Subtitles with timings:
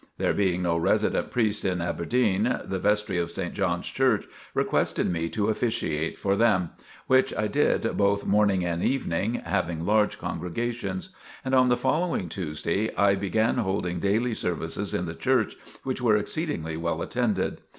[0.17, 3.53] There being no resident priest in Aberdeen, the Vestry of St.
[3.53, 6.71] John's Church requested me to officiate for them,
[7.05, 11.09] which I did both morning and evening, having large congregations.
[11.45, 16.17] And on the following Tuesday, I began holding daily services in the church, which were
[16.17, 17.61] exceedingly well attended.